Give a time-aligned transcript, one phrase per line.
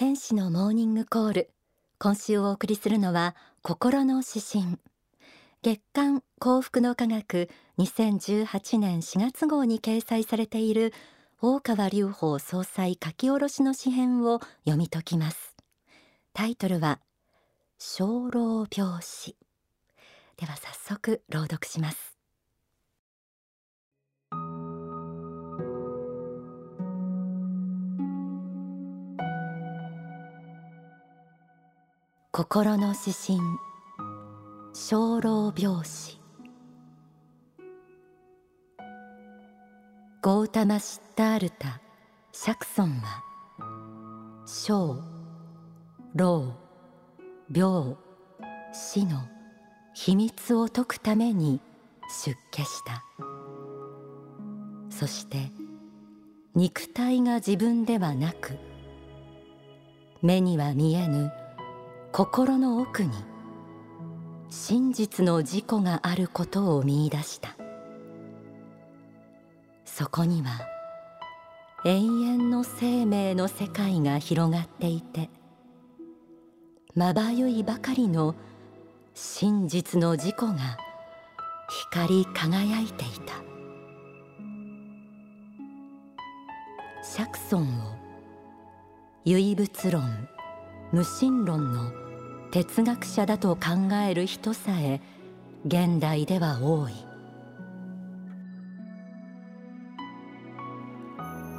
[0.00, 1.50] 天使のモーニングコール。
[1.98, 4.78] 今週お送りするのは心の指針。
[5.60, 10.94] 月刊幸福の科学2018年4月号に掲載されている
[11.42, 15.54] 大川隆法総裁書き下ろしの詩編を読み解きます。
[16.32, 16.98] タイトルは
[17.76, 19.36] 生老病死。
[20.38, 22.19] では早速朗読します。
[32.32, 33.40] 心の指針。
[34.72, 36.20] 生老病死。
[40.22, 41.80] ゴータマ・シッタールタ・
[42.30, 43.24] シャクソンは
[44.46, 45.02] 生
[46.14, 46.54] 老
[47.52, 47.96] 病
[48.72, 49.26] 死の
[49.94, 51.60] 秘密を解くために
[52.24, 53.02] 出家した。
[54.88, 55.50] そして
[56.54, 58.56] 肉体が自分ではなく
[60.22, 61.32] 目には見えぬ
[62.12, 63.10] 心の奥に
[64.48, 67.56] 真実の自己があることを見出した。
[69.84, 70.50] そこには
[71.84, 75.30] 永遠の生命の世界が広がっていて
[76.94, 78.34] まばゆいばかりの
[79.14, 80.56] 真実の自己が
[81.92, 83.34] 光り輝いていた。
[87.02, 87.66] シャクソンを
[89.24, 90.28] 唯物論
[90.92, 91.99] 無神論の
[92.52, 95.00] 哲学者だと考える人さえ
[95.64, 96.92] 現代では多い。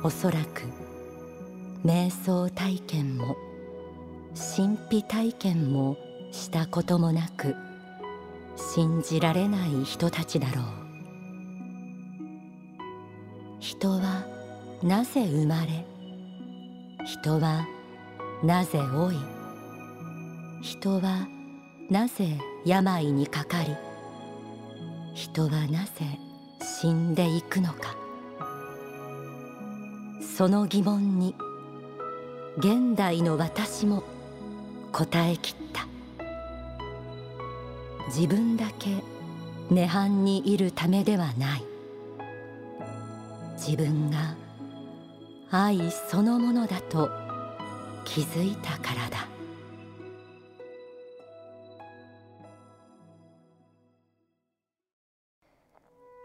[0.04, 0.64] おそらく
[1.86, 3.38] 瞑想体験も
[4.56, 5.96] 神秘体験も
[6.32, 7.56] したこともなく
[8.58, 10.66] 信じられない人たちだろう。
[13.60, 14.26] 人は
[14.84, 15.86] なぜ生まれ
[17.06, 17.68] 人は
[18.44, 19.41] なぜ老い
[20.62, 21.28] 人は
[21.90, 23.76] なぜ病にかかり
[25.16, 26.20] 人はなぜ
[26.62, 27.96] 死んでいくのか。
[30.22, 31.36] その疑問に
[32.58, 34.04] 現代の私も
[34.92, 35.88] 答えきった。
[38.08, 38.90] 自分だけ
[39.72, 41.64] 涅槃にいるためではない。
[43.56, 44.36] 自分が
[45.50, 47.10] 愛そのものだと
[48.06, 49.31] 気づいたからだ。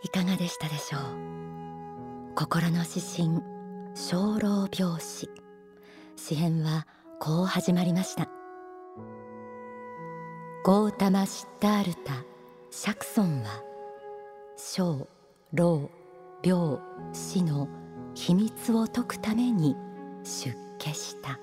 [0.03, 2.35] いかがでしたでしょう？
[2.35, 3.43] 心の指針
[3.95, 5.29] 生老病死。
[6.17, 6.87] 詩編は
[7.19, 8.29] こう始まりました。
[10.65, 12.25] ゴータマ・シッタールタ・
[12.71, 13.63] シャクソンは
[14.57, 15.07] 生
[15.53, 15.91] 老
[16.43, 16.79] 病
[17.13, 17.69] 死の
[18.15, 19.77] 秘密を解くために
[20.25, 21.41] 出家した。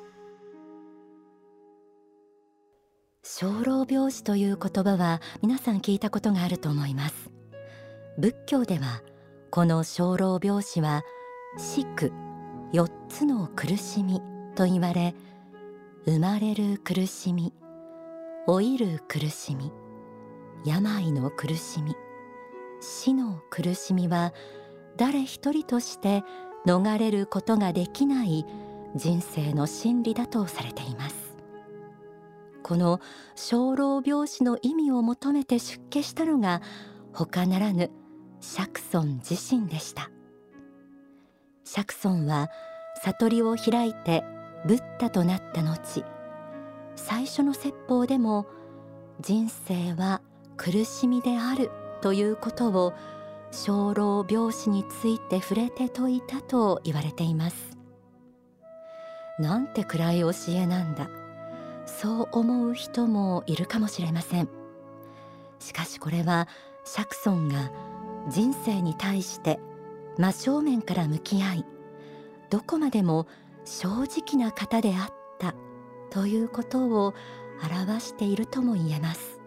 [3.24, 7.33] 生老病死という言葉は皆さん聞いたことがあると思います。
[8.18, 9.02] 仏教では
[9.50, 11.04] この生老病死は
[11.58, 12.12] 死苦
[12.72, 14.22] 4つの苦しみ
[14.56, 15.16] と言われ
[16.06, 17.54] 生まれる苦しみ
[18.48, 19.72] 老いる苦しみ
[20.66, 21.96] 病の苦しみ
[22.82, 24.34] 死の苦しみは
[24.96, 26.24] 誰一人として
[26.68, 28.46] 逃れることができない
[28.96, 31.36] 人生の真理だとされています。
[32.62, 33.02] この
[33.36, 36.62] 生老病死の意味を求めて出家したのが
[37.12, 37.92] 他ならぬ
[38.44, 40.12] シャクソン自身でした。
[41.64, 42.50] シャクソンは
[43.02, 44.26] 悟りを開いて
[44.66, 46.04] ブッダとなった後
[46.98, 48.46] 最初の説法でも
[49.22, 50.22] 人生は
[50.58, 51.72] 苦しみである
[52.02, 52.94] ということを
[53.52, 57.78] 生老病死について触れて説いたと言われています。
[59.40, 61.10] なんて暗い教えなんだ。
[61.86, 64.50] そう思う人もいるかもしれません。
[65.60, 66.50] しかしこれは
[66.84, 67.72] シャクソンが
[68.30, 69.60] 人生に対して
[70.18, 71.66] 真正面から向き合い
[72.50, 73.28] どこまでも
[73.66, 75.56] 正直な方であった
[76.10, 77.14] ということを
[77.64, 79.40] 表しているとも言えます。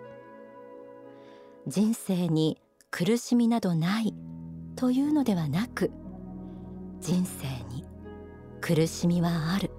[1.67, 4.15] 人生に苦しみなどない
[4.77, 5.91] というのではなく
[7.01, 7.85] 人生に
[8.61, 9.71] 苦しみはある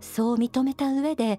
[0.00, 1.38] そう認めた上で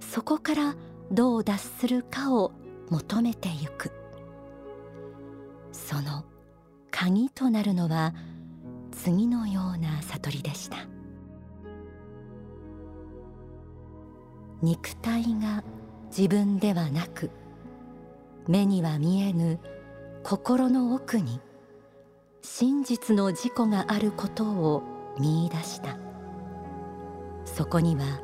[0.00, 0.76] そこから
[1.10, 2.52] どう脱するかを
[2.88, 3.90] 求めてゆく。
[5.76, 6.24] その
[6.90, 8.14] 鍵となるのは
[8.92, 10.78] 次のような悟りでした。
[14.62, 15.62] 肉体が
[16.08, 17.30] 自分ではなく
[18.48, 19.60] 目には見えぬ
[20.24, 21.40] 心の奥に
[22.40, 24.82] 真実の自己があることを
[25.20, 25.98] 見出した。
[27.44, 28.22] そこには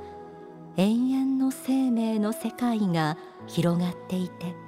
[0.79, 4.62] 永遠の生命の世界が広がっていて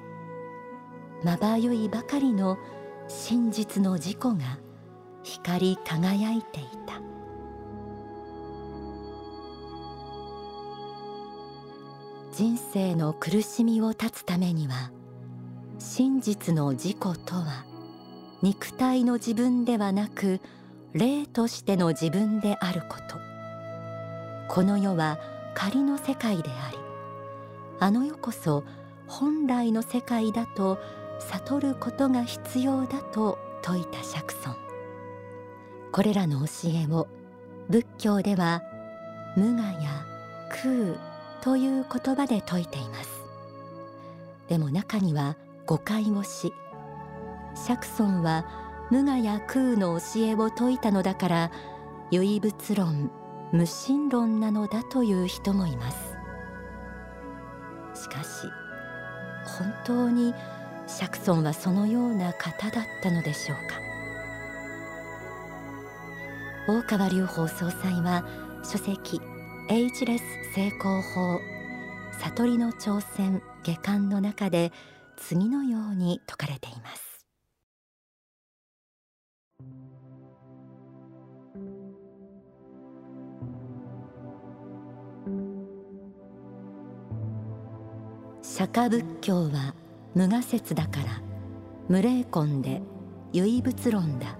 [1.24, 2.58] まばゆいばかりの
[3.08, 4.58] 真実の自己が
[5.22, 7.00] 光り輝いていた。
[12.32, 14.90] 人生の苦しみを断つためには
[15.78, 17.06] 真実の自己と
[17.36, 17.64] は
[18.42, 20.40] 肉体の自分ではなく
[20.92, 23.24] 霊としての自分であること。
[24.48, 25.18] この世は
[25.54, 26.78] 仮の世界であり
[27.80, 28.64] あの世こそ
[29.06, 30.78] 本来の世界だと
[31.20, 34.56] 悟ることが必要だと説いた釈尊。
[35.92, 37.06] これらの教えを
[37.68, 38.62] 仏教では
[39.36, 40.04] 無我や
[40.50, 40.98] 空
[41.40, 43.10] という言葉で説いています。
[44.48, 46.52] でも中には誤解をし
[47.54, 48.46] 釈尊は
[48.90, 51.50] 無我や空の教えを説いたのだから
[52.10, 53.10] 唯物論
[53.52, 56.14] 無神論なのだという人もいます。
[58.02, 58.48] しかし
[59.58, 60.34] 本当に
[60.86, 63.84] 釈尊はそのような方だったのでしょうか。
[66.66, 68.24] 大川隆法総裁は
[68.64, 69.20] 書籍
[69.68, 70.22] エイジレス
[70.54, 71.40] 成功法
[72.20, 74.72] 悟りの挑戦下巻の中で
[75.16, 77.14] 次のように説かれています。
[88.42, 89.74] 釈迦仏教は
[90.14, 91.22] 無我説だから
[91.88, 92.82] 無霊根で
[93.32, 94.38] 唯物論だ。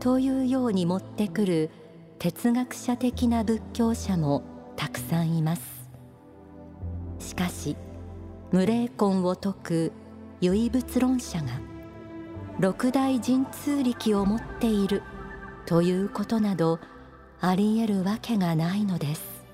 [0.00, 1.70] というように持ってくる
[2.18, 4.44] 哲学者的な仏教者も
[4.76, 5.62] たくさんいます。
[7.18, 7.76] しかし
[8.52, 9.92] 無霊根を説く
[10.40, 11.48] 唯物論者が
[12.60, 15.02] 六大神通力を持っている
[15.66, 16.78] ということなど
[17.40, 19.44] あり得るわけがないのです。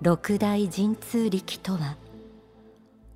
[0.00, 1.96] 六大神通力とは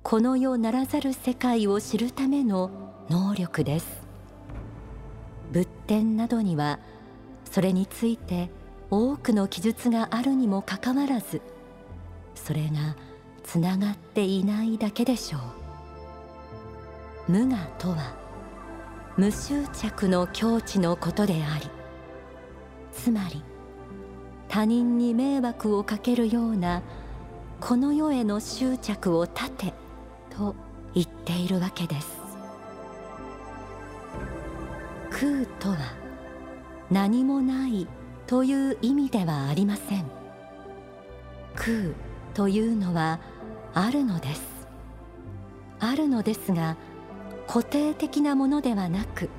[0.03, 2.69] この世ならざる世界を知るための
[3.09, 4.03] 能力です。
[5.53, 6.77] 仏典などには
[7.49, 8.49] それについて
[8.91, 11.41] 多くの記述があるにもかかわらず
[12.35, 12.97] それが
[13.43, 17.31] つながっていないだけでしょう。
[17.31, 18.13] 無我とは
[19.15, 21.69] 無執着の境地のことであり
[22.91, 23.41] つまり
[24.49, 26.81] 他人に迷惑をかけるような
[27.61, 29.73] この世への執着を立て
[30.37, 30.55] と
[30.93, 32.21] 言っているわけです。
[35.11, 35.77] 空とは
[36.89, 37.87] 何もない
[38.27, 40.05] という意味ではありません。
[41.55, 41.93] 空
[42.33, 43.19] というのは
[43.73, 44.41] あるのです。
[45.79, 46.77] あるのですが
[47.47, 49.29] 固定的なものではなく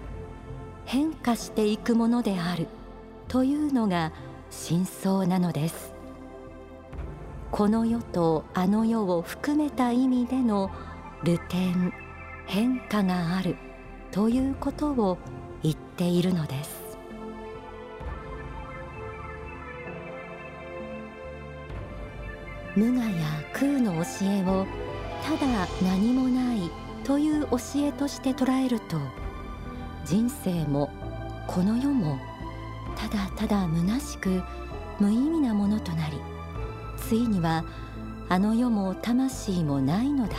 [0.84, 2.66] 変化していくものである
[3.28, 4.12] というのが
[4.50, 5.93] 真相なのです。
[7.56, 10.72] この世とあの世を含めた意味での
[11.22, 11.56] 流転
[12.46, 13.54] 変化がある
[14.10, 15.18] ということを
[15.62, 16.98] 言っているのです。
[22.74, 24.66] 無我や空の教えを
[25.22, 26.72] ただ何もない
[27.04, 28.98] という教えとして捉えると
[30.04, 30.90] 人生も
[31.46, 32.18] この世も
[32.96, 34.42] ただただ虚しく
[34.98, 36.33] 無意味なものとなり
[36.96, 37.64] ついには
[38.28, 40.34] あの世も魂もないのだ。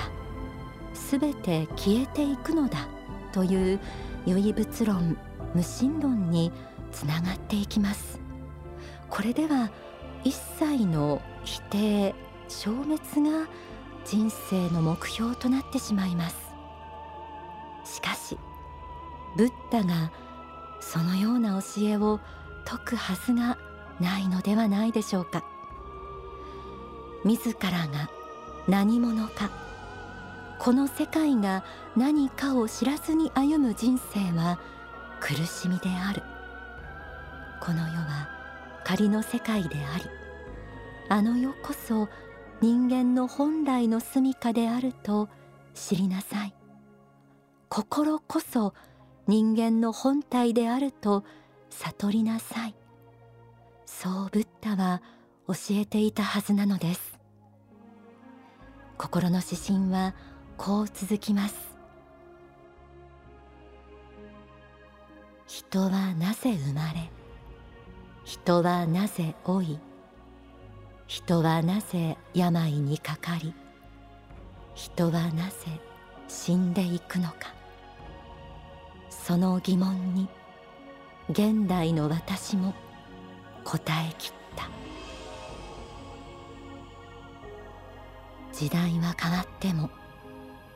[0.93, 2.87] すべて消えていくのだ。
[3.31, 3.79] という
[4.25, 5.17] 唯物論
[5.53, 6.51] 無神論に
[6.91, 8.19] つながっていきます。
[9.09, 9.69] これでは
[10.23, 12.15] 一切の否定
[12.47, 12.97] 消滅
[13.29, 13.47] が
[14.05, 16.37] 人生の目標となってしまいます。
[17.83, 18.37] しかし
[19.37, 20.11] ブッダが
[20.79, 22.19] そのような教えを
[22.65, 23.57] 説くはずが
[23.99, 25.43] ないのではないでしょうか。
[27.25, 28.09] 自らが
[28.67, 29.49] 何者か。
[30.59, 31.65] この世界が
[31.97, 34.59] 何かを知らずに歩む人生は
[35.19, 36.23] 苦しみである。
[37.59, 38.29] この世は
[38.83, 40.05] 仮の世界であり
[41.09, 42.07] あの世こそ
[42.61, 45.27] 人間の本来の住処であると
[45.73, 46.53] 知りなさい。
[47.69, 48.73] 心こそ
[49.27, 51.23] 人間の本体であると
[51.71, 52.75] 悟りなさい。
[53.85, 55.01] そうブッダは
[55.47, 57.14] 教えていたはずなのです。
[58.97, 60.13] 心の指針は
[60.57, 61.75] こう続きます。
[65.47, 67.11] 人はなぜ生まれ
[68.23, 69.79] 人はなぜ老い
[71.07, 73.53] 人はなぜ病にかかり
[74.73, 75.79] 人はなぜ
[76.27, 77.53] 死んでいくのか。
[79.09, 80.27] その疑問に
[81.29, 82.73] 現代の私も
[83.63, 84.69] 答えきった。
[88.57, 89.89] 時代は変わっても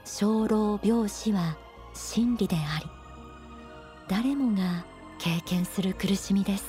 [0.04, 1.58] 生老病死は
[1.94, 2.86] 真理であり
[4.10, 4.86] 誰もが
[5.18, 6.66] 経験する苦しみです。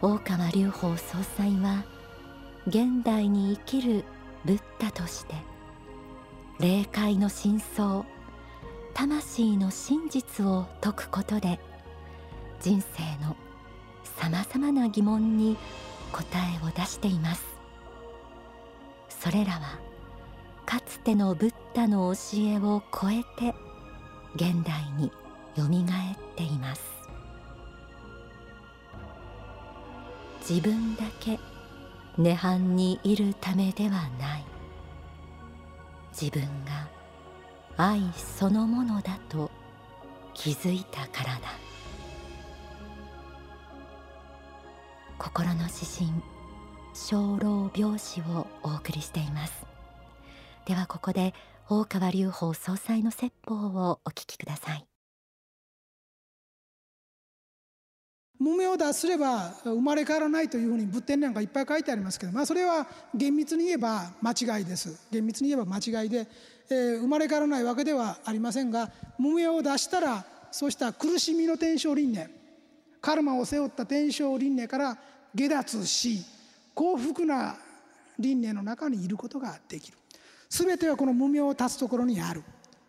[0.00, 1.84] 大川隆法総裁は
[2.68, 4.04] 現代に生きる
[4.44, 5.34] ブッダとして
[6.60, 8.04] 霊界の真相
[8.94, 11.58] 魂の真実を説くことで
[12.60, 13.36] 人生の
[14.04, 15.56] さまざまな疑問に
[16.12, 17.51] 答えを出しています。
[19.22, 19.78] それらは
[20.66, 23.54] かつてのブッダの教えを超えて
[24.34, 25.12] 現代に
[25.54, 26.82] よみがえっています。
[30.40, 31.38] 自分だけ
[32.18, 34.44] 涅槃にいるためではない。
[36.10, 36.88] 自分が
[37.76, 39.52] 愛そのものだと
[40.34, 41.42] 気づいたからだ。
[45.16, 45.70] 心の指
[46.10, 46.31] 針
[46.94, 49.66] 生老病死をお送りしています。
[50.66, 51.34] ではここで
[51.68, 54.84] 大川隆法総裁の説法をお聞きください。
[58.38, 65.08] 無名を脱すれば生まれ変わらないというふうに仏典なんかいっぱい書いてありますけど、まあ、それは厳密に言えば間違いです。
[65.12, 66.26] 厳密に言えば間違いで、
[66.68, 72.30] えー、生まれ変わらないわけではありませんが無名を出したらそうした苦しみの天正輪廻
[73.00, 74.98] カルマを背負った天正輪廻から
[75.34, 76.24] 下脱し
[76.74, 77.56] 幸福な
[78.18, 79.98] 輪廻の中にいることができる。
[80.48, 82.42] 全てはこの無名を断つところにある。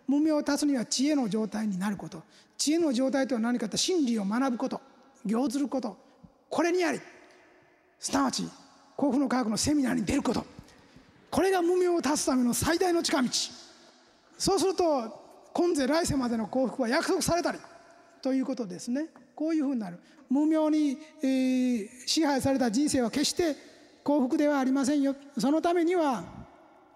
[0.07, 2.23] 無名を断つには知恵の状態になること。
[2.57, 4.81] 知恵の状態とは何かと真理を学ぶこと。
[5.25, 5.97] 行ずること。
[6.49, 6.99] これにあり。
[7.99, 8.47] すなわち
[8.97, 10.45] 幸福の科学のセミナーに出ること。
[11.31, 13.29] これが無名を断つための最大の近道。
[14.37, 17.59] そうすると今世来世までの幸福は約束されたり。
[18.21, 19.07] ということですね。
[19.35, 19.99] こういうふうになる。
[20.29, 23.72] 無名に、えー、支配された人生は決して
[24.03, 25.15] 幸福ではありませんよ。
[25.37, 26.23] そのためには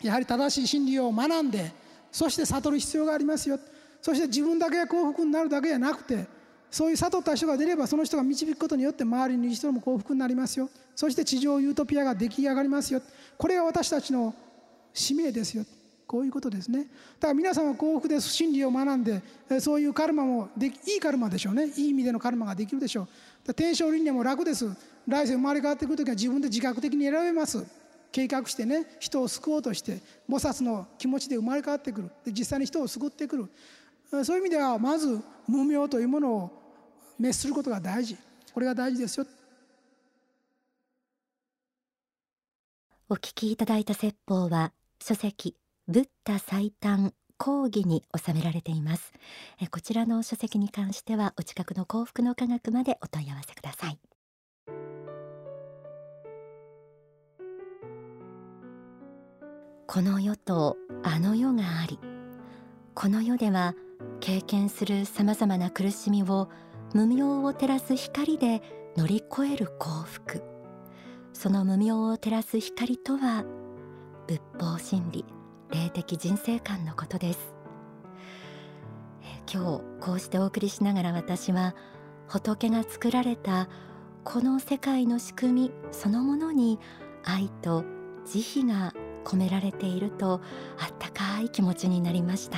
[0.02, 1.72] やはり正しい真理を学んで
[2.12, 3.60] そして悟る必要がありますよ。
[4.02, 6.26] そして自分だけが幸福になるだけじゃなくて
[6.70, 10.70] そういう悟った人が出ればその人が導くことによって周りにいる人も幸福になりますよ。
[10.96, 13.02] そして地上ユートピアが出来上がりますよ。
[13.38, 14.34] これが私たちの
[14.94, 15.66] 使命ですよ。
[16.08, 16.84] こういうことですね。
[16.84, 19.22] だから皆さんは幸福です真理を学んで
[19.60, 21.68] そういうカルマもでいいカルマでしょうね。
[21.76, 23.08] いい意味でのカルマができるでしょ
[23.46, 23.54] う。
[23.54, 24.66] 天正輪廻も楽です。
[25.08, 27.66] 来世生まれ変わってくる時は自分で自覚的に選べます。
[28.12, 30.00] 計画してね人を救おうとして
[30.30, 32.10] 菩薩の気持ちで生まれ変わってくる。
[32.26, 33.50] で実際に人を救ってくる。
[34.24, 36.52] そういう意味ではまず無名というものを
[37.18, 38.18] 滅することが大事。
[38.54, 39.26] これが大事ですよ。
[43.10, 45.56] お聞きいただいた説法は書籍。
[45.89, 49.13] ブッダ最短講義に収められています。
[49.62, 54.00] えこちらの書籍に関してはお近くの幸福の科学までお問い合わせください。
[59.88, 61.98] この世とあの世があり
[62.94, 63.74] この世では
[64.20, 66.50] 経験するさまざまな苦しみを
[66.94, 68.62] 無明を照らす光で
[68.98, 70.44] 乗り越える幸福。
[71.32, 73.46] その無明を照らす光とは
[74.27, 75.37] 仏法真理。
[75.72, 77.54] 霊的人生観のことです。
[79.52, 81.74] 今日こうしてお送りしながら私は
[82.28, 83.70] 仏が作られた
[84.24, 86.80] この世界の仕組みそのものに
[87.24, 87.86] 愛と
[88.26, 88.94] 慈悲が
[89.24, 90.42] 込められていると
[90.78, 92.58] あったかい気持ちになりました。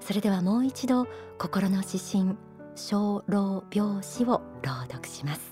[0.00, 1.06] それではもう一度
[1.38, 2.36] 心の指針
[2.74, 5.51] 小老病死を朗読します。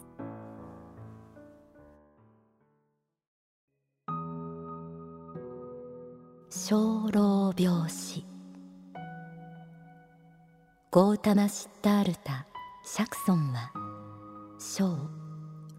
[6.70, 8.24] 小老病死。
[10.92, 12.46] ゴータマ・シッタールタ・
[12.84, 13.72] シャクソンは
[14.60, 14.96] 小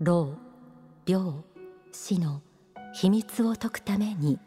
[0.02, 0.34] 老
[1.08, 1.32] 病
[1.94, 2.42] 死の
[2.94, 4.38] 秘密を解くために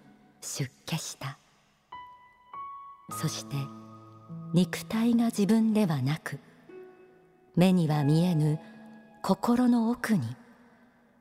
[0.43, 1.39] 出家した。
[3.11, 3.57] そして
[4.53, 6.39] 肉体が自分ではなく
[7.57, 8.61] 目には見えぬ
[9.23, 10.37] 心の奥に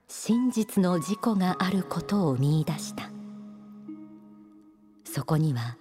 [0.10, 3.12] 真実の自己があることを見いだした。
[5.13, 5.77] そこには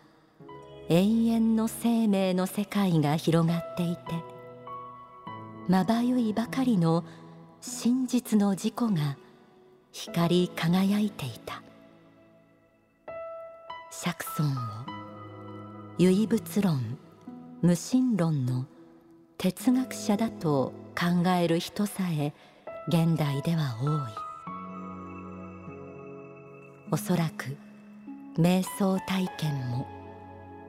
[0.91, 4.03] 永遠の生命の世界が広がっていて
[5.69, 7.03] まばゆいばかりの
[7.63, 9.17] 真実の自己が
[9.91, 11.63] 光り輝いていた。
[13.91, 14.53] 釈尊を
[15.97, 16.99] 唯物論
[17.63, 18.67] 無神論の
[19.39, 22.35] 哲学者だと考える人さえ
[22.89, 24.13] 現代では多い。
[26.91, 27.57] おそらく
[28.39, 29.87] 瞑想体験も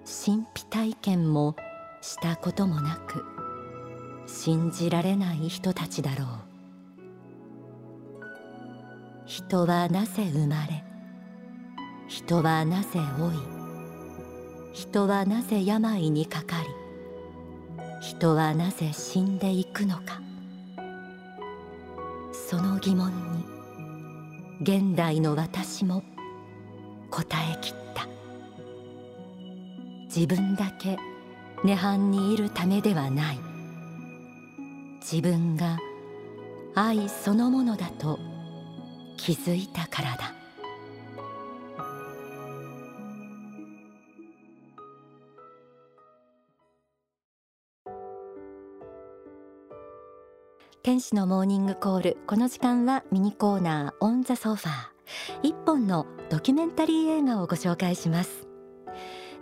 [0.04, 1.56] 神秘体験も
[2.02, 3.24] したこともなく
[4.28, 6.28] 信じられない人たちだろう。
[9.26, 10.84] 人はなぜ生まれ
[12.10, 13.32] 人はなぜ老い
[14.74, 16.68] 人はなぜ病にかかり
[18.02, 20.22] 人はなぜ死んでいくのか。
[22.34, 23.46] その疑問に
[24.62, 26.04] 現代の私も
[27.14, 28.08] 答えきった。
[30.06, 30.98] 自分だけ
[31.64, 33.40] 涅槃にいるためではない。
[35.00, 35.78] 自分が
[36.74, 38.18] 愛そのものだと
[39.18, 40.34] 気づいたからだ。
[50.82, 52.18] 天使のモーニングコール。
[52.26, 54.74] この時間はミニコーナーオンザソファー。
[55.44, 58.48] 一本のドキュメンタリー映画をご紹介します。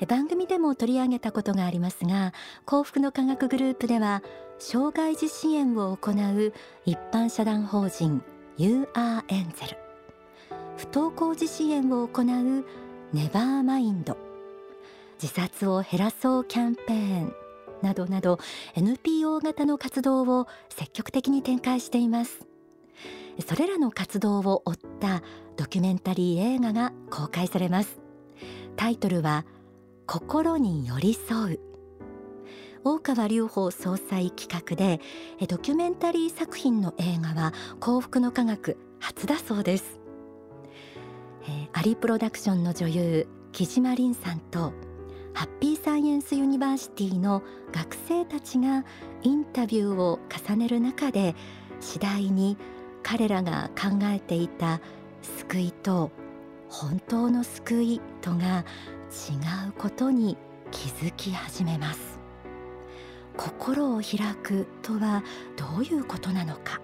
[0.10, 2.34] 番組でも取り上げたことがありますが
[2.66, 4.22] 幸福の科学グループでは
[4.60, 8.22] 障害児支援を行う一般社団法人
[8.58, 9.78] UR エンゼル。
[10.76, 12.26] 不登校児支援を行う
[13.14, 14.18] ネバーマインド。
[15.14, 17.34] 自殺を減らそうキャンペーン。
[17.82, 18.38] などなど
[18.76, 22.46] NPO 型の活動を積極的に展開しています。
[23.42, 25.22] それらの活動を追った
[25.58, 28.02] ドキュメンタリー映画が公開されます。
[28.76, 29.46] タイトルは
[30.06, 31.72] 心に寄り添う。
[32.84, 35.00] 大川隆法総裁企画で
[35.48, 40.00] ドキュメンタリー作品の映画は幸福の科学初だそうです、
[41.44, 44.74] えー、アリプロダクションの女優木島凛さんと
[45.34, 48.84] ハッピーサイエンスユニバーシティの学生たちが
[49.22, 51.36] インタビューを重ねる中で
[51.80, 52.58] 次第に
[53.04, 54.80] 彼らが考えていた
[55.22, 56.12] 救いと
[56.70, 58.66] 本当の救いとが
[59.12, 60.38] 違うことに
[60.72, 62.20] 気づき始めます。
[63.38, 65.24] 心を開くとは
[65.58, 66.80] どういうことなのか。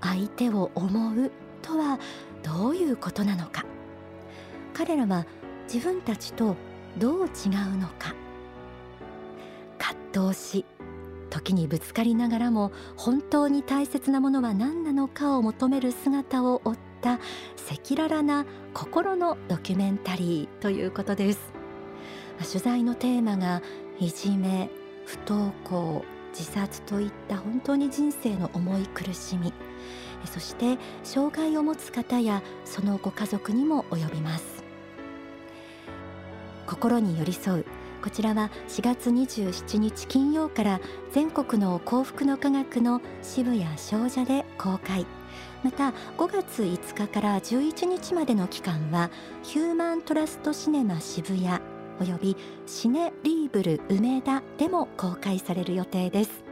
[0.00, 1.98] 相手を思うとは
[2.42, 3.64] どういうことなのか。
[4.72, 5.26] 彼らは
[5.72, 6.56] 自分たちと
[6.98, 8.14] どう違うのか。
[9.78, 10.64] 葛藤し
[11.34, 21.52] 時にぶつかりながらも本当に大切なものは何なのかを求める姿を追った赤裸々な心のドキュメンタリーということです。
[22.48, 23.62] 取材のテーマが
[23.98, 24.70] いじめ
[25.06, 29.52] 不登校自殺といった本当に人生の重い苦しみ
[30.24, 34.62] そして障害を持つ方やそのご家族にも及びます。
[36.68, 37.66] 心に寄り添う
[38.04, 40.80] こちらは4月27日金曜から
[41.12, 45.06] 全国の幸福の科学の渋谷商社で公開。
[45.62, 49.10] また5月5日から11日までの期間は
[49.42, 51.48] ヒューマントラストシネマ渋谷
[51.98, 52.36] および
[52.66, 56.44] シネリーブル梅田でも公開される予定です。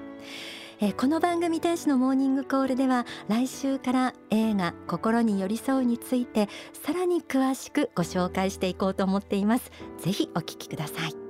[0.81, 6.49] えこの番組天使のモーニングコールでは来週から映画心に寄り添うについて
[6.83, 9.71] さらに詳しくご紹介していこうと思っています。
[9.99, 11.22] ぜひお聞きください。